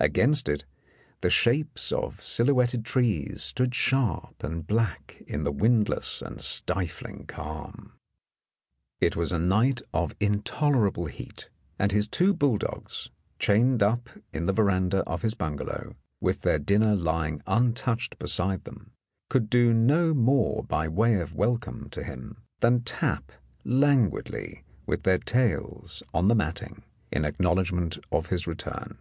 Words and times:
Against 0.00 0.48
it 0.48 0.64
the 1.22 1.30
shapes 1.30 1.90
of 1.90 2.22
silhouetted 2.22 2.84
trees 2.84 3.42
stood 3.42 3.74
sharp 3.74 4.42
and 4.42 4.66
black 4.66 5.22
in 5.26 5.42
the 5.42 5.52
windless 5.52 6.20
and 6.22 6.40
stifling 6.40 7.24
calm. 7.26 7.92
It 9.00 9.16
was 9.16 9.32
a 9.32 9.38
night 9.38 9.82
of 9.94 10.14
intolerable 10.20 11.06
heat, 11.06 11.50
and 11.78 11.92
his 11.92 12.08
two 12.08 12.32
bulldogs, 12.34 13.10
chained 13.38 13.82
up 13.82 14.08
in 14.32 14.44
the 14.46 14.52
veranda 14.52 14.98
of 15.06 15.22
his 15.22 15.34
bunga 15.34 15.64
low, 15.66 15.94
with 16.20 16.40
their 16.42 16.58
dinner 16.58 16.94
lying 16.94 17.42
untouched 17.46 18.18
beside 18.18 18.64
them, 18.64 18.92
could 19.28 19.48
do 19.50 19.72
no 19.74 20.12
more 20.14 20.62
by 20.62 20.88
way 20.88 21.16
of 21.20 21.34
welcome 21.34 21.88
to 21.90 22.02
him 22.02 22.42
than 22.60 22.82
tap 22.82 23.32
languidly 23.64 24.62
with 24.86 25.02
their 25.02 25.18
tails 25.18 26.02
on 26.14 26.28
the 26.28 26.34
matting 26.34 26.82
in 27.10 27.22
acknow 27.22 27.56
ledgment 27.56 27.98
of 28.12 28.26
his 28.28 28.46
return. 28.46 28.98